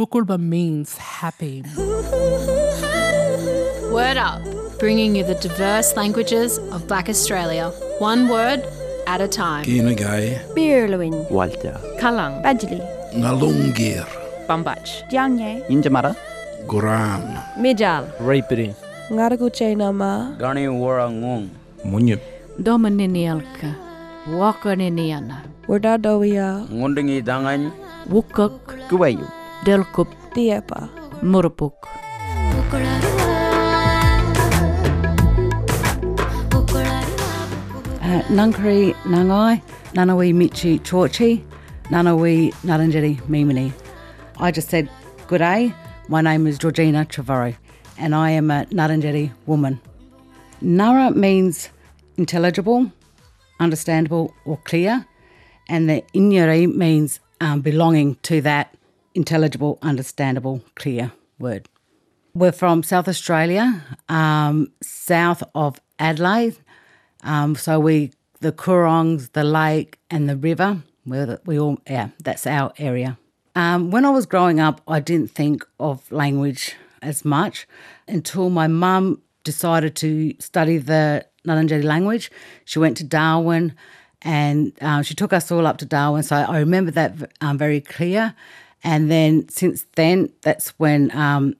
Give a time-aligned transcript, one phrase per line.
[0.00, 1.60] Bukulba means happy.
[3.92, 4.40] Word Up,
[4.78, 8.64] bringing you the diverse languages of Black Australia, one word
[9.06, 9.62] at a time.
[9.66, 12.80] Kinagai, Birluin, Walter, Kalang, Badjali,
[13.12, 14.08] Ngalungir,
[14.48, 16.16] Bambach, Dianye, Injamara,
[16.66, 18.74] Guram, Mijal, Rapiri,
[19.10, 21.50] Ngaraguche Nama, Gani Warangong,
[21.84, 22.20] Munyip,
[22.58, 23.76] Domininialka,
[24.28, 27.70] Wakaniniana, Wardadowia, Ngundingi Dangan,
[28.08, 29.28] Wukuk, Kuwayu,
[29.64, 30.88] Delkup, Diepa,
[31.20, 31.74] Murupuk.
[38.00, 39.62] Uh, Nunkari Nangai,
[39.92, 41.44] Nanawi Michi Chorchi,
[41.90, 43.70] Nanawi Ngarrindjeri Mimini.
[44.38, 44.88] I just said,
[45.26, 45.74] Good day,
[46.08, 47.54] my name is Georgina Trevorrow,
[47.98, 49.78] and I am a Ngarrindjeri woman.
[50.62, 51.68] Nara means
[52.16, 52.90] intelligible,
[53.60, 55.04] understandable, or clear,
[55.68, 58.74] and the Inyari means um, belonging to that
[59.14, 61.68] intelligible, understandable, clear word.
[62.34, 66.56] We're from South Australia, um, south of Adelaide.
[67.22, 72.46] Um, so we, the Coorongs, the lake, and the river, the, we all, yeah, that's
[72.46, 73.18] our area.
[73.56, 77.66] Um, when I was growing up, I didn't think of language as much
[78.06, 82.30] until my mum decided to study the Ngarrindjeri language.
[82.64, 83.74] She went to Darwin
[84.22, 86.22] and um, she took us all up to Darwin.
[86.22, 88.34] So I remember that um, very clear.
[88.82, 91.56] And then since then, that's when um,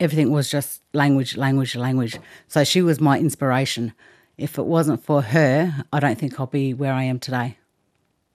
[0.00, 2.18] everything was just language, language, language.
[2.48, 3.92] So she was my inspiration.
[4.36, 7.56] If it wasn't for her, I don't think I'll be where I am today.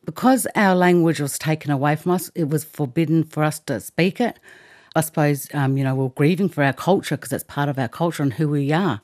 [0.06, 4.20] Because our language was taken away from us, it was forbidden for us to speak
[4.22, 4.40] it.
[4.96, 7.88] I suppose, um, you know, we're grieving for our culture because it's part of our
[7.88, 9.02] culture and who we are.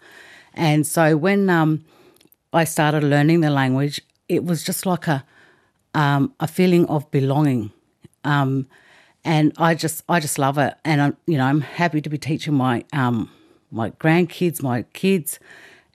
[0.54, 1.86] And so when um,
[2.54, 5.24] I started learning the language, it was just like a
[5.94, 7.72] um, a feeling of belonging,
[8.26, 8.68] um,
[9.26, 10.76] and I just I just love it.
[10.86, 13.30] And I'm you know I'm happy to be teaching my um,
[13.72, 15.40] my grandkids, my kids,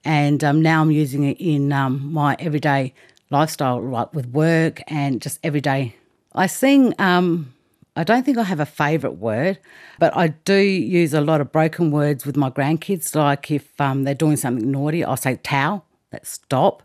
[0.04, 2.92] and um, now I'm using it in um, my everyday
[3.30, 5.94] lifestyle, like with work and just everyday.
[6.34, 6.94] I sing.
[6.98, 7.54] Um,
[7.96, 9.58] I don't think I have a favourite word,
[9.98, 13.14] but I do use a lot of broken words with my grandkids.
[13.14, 16.82] Like if um, they're doing something naughty, I'll say towel, that's stop.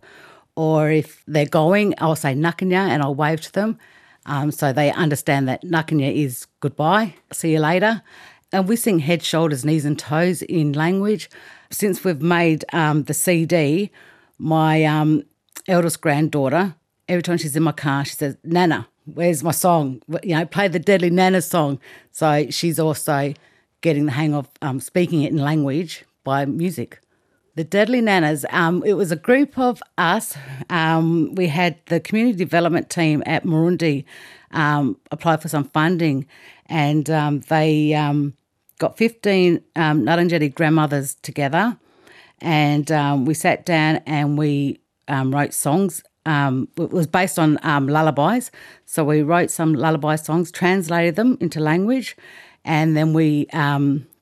[0.55, 3.77] Or if they're going, I'll say nakanya and I'll wave to them.
[4.25, 8.01] Um, so they understand that nakanya is goodbye, see you later.
[8.51, 11.29] And we sing head, shoulders, knees, and toes in language.
[11.71, 13.91] Since we've made um, the CD,
[14.37, 15.23] my um,
[15.67, 16.75] eldest granddaughter,
[17.07, 20.01] every time she's in my car, she says, Nana, where's my song?
[20.23, 21.79] You know, play the Deadly Nana song.
[22.11, 23.33] So she's also
[23.81, 26.99] getting the hang of um, speaking it in language by music.
[27.55, 30.35] The Deadly Nanas, um, it was a group of us.
[30.69, 34.03] Um, we had the community development team at Murundi
[34.51, 36.27] um, apply for some funding,
[36.65, 38.33] and um, they um,
[38.77, 41.77] got 15 um, Ngarrindjeri grandmothers together,
[42.41, 46.03] and um, we sat down and we wrote songs.
[46.25, 48.51] It was based on lullabies,
[48.85, 52.17] so we wrote some lullaby songs, translated them into language,
[52.65, 53.47] and then we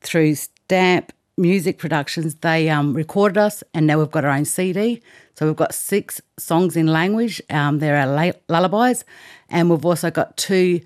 [0.02, 5.02] through stamp music productions they um, recorded us, and now we've got our own CD.
[5.36, 7.42] So we've got six songs in language.
[7.50, 9.04] Um, they're our la- lullabies,
[9.50, 10.82] and we've also got two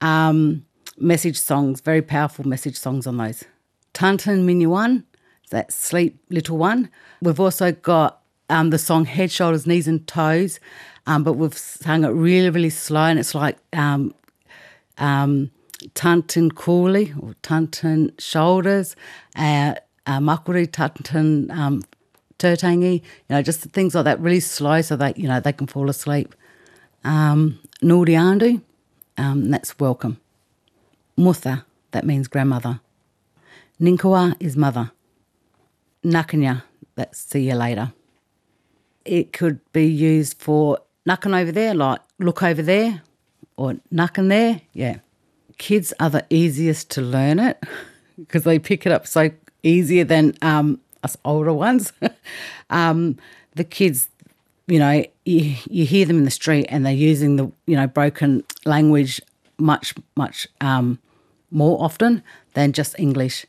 [0.00, 0.64] um,
[0.98, 3.44] message songs, very powerful message songs on those.
[3.94, 5.04] Tantan Minuan,
[5.50, 6.90] that sleep little one.
[7.20, 8.20] We've also got
[8.50, 10.58] um, the song Head, Shoulders, Knees and Toes,
[11.06, 14.14] um, but we've sung it really, really slow, and it's like um,
[14.98, 18.96] Tantan Cooley or Tantan Shoulders,
[19.36, 19.74] uh,
[20.06, 21.82] uh, Makuri Tantan um,
[22.38, 25.66] Turtangi, you know, just things like that, really slow so that, you know, they can
[25.66, 26.34] fall asleep.
[27.04, 28.62] Um, Nuri Andu,
[29.16, 30.18] um, that's welcome.
[31.16, 32.80] Mutha, that means grandmother.
[33.80, 34.90] Ninkawa is mother.
[36.04, 36.62] Nakanya,
[36.94, 37.92] that's see you later.
[39.04, 43.02] It could be used for nucking over there, like look over there,
[43.56, 44.60] or nucking there.
[44.72, 44.98] Yeah.
[45.58, 47.62] Kids are the easiest to learn it
[48.18, 49.30] because they pick it up so
[49.62, 51.92] easier than um, us older ones.
[52.70, 53.18] um,
[53.54, 54.08] the kids,
[54.66, 57.86] you know, you, you hear them in the street and they're using the, you know,
[57.86, 59.20] broken language
[59.58, 60.98] much, much um,
[61.50, 62.22] more often
[62.54, 63.46] than just English.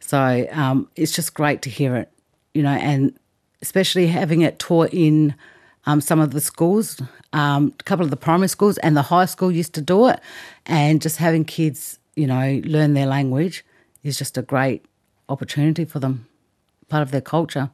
[0.00, 2.10] So um, it's just great to hear it,
[2.52, 3.18] you know, and
[3.62, 5.34] especially having it taught in
[5.86, 7.00] um, some of the schools,
[7.32, 10.20] um, a couple of the primary schools and the high school used to do it,
[10.66, 13.64] and just having kids, you know, learn their language
[14.02, 14.84] is just a great
[15.28, 16.26] opportunity for them,
[16.88, 17.70] part of their culture.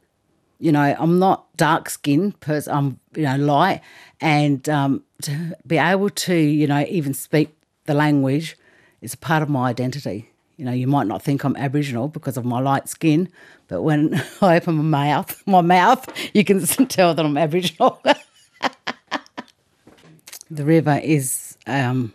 [0.59, 3.81] You know, I'm not dark skinned, pers- I'm you know light,
[4.19, 7.49] and um, to be able to you know even speak
[7.85, 8.55] the language
[9.01, 10.29] it's a part of my identity.
[10.57, 13.29] You know, you might not think I'm Aboriginal because of my light skin,
[13.67, 18.01] but when I open my mouth, my mouth, you can tell that I'm Aboriginal.
[20.51, 22.13] the river is um,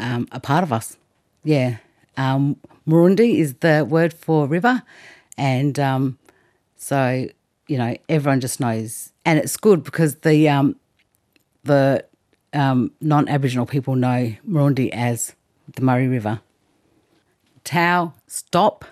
[0.00, 0.96] um, a part of us.
[1.44, 1.76] Yeah.
[2.16, 2.56] Um,
[2.88, 4.82] Murundi is the word for river.
[5.36, 6.18] And um,
[6.76, 7.26] so,
[7.66, 9.12] you know, everyone just knows.
[9.24, 10.76] And it's good because the, um,
[11.64, 12.04] the
[12.52, 15.34] um, non Aboriginal people know Murundi as
[15.74, 16.40] the Murray River.
[17.64, 18.84] Tau, stop,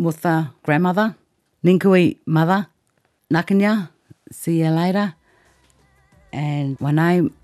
[0.00, 1.14] Mutha, grandmother,
[1.62, 2.66] Ninkui, mother,
[3.30, 3.90] Nakanya,
[4.30, 5.14] see you later.
[6.32, 7.34] And my name,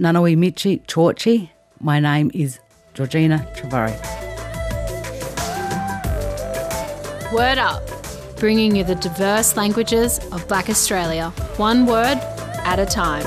[0.00, 1.50] Nanawi Michi Chorchi.
[1.80, 2.58] My name is
[2.94, 4.13] Georgina Trevorrow.
[7.34, 7.82] Word Up,
[8.36, 12.18] bringing you the diverse languages of Black Australia, one word
[12.64, 13.24] at a time.